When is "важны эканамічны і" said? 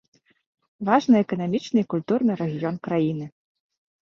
0.87-1.87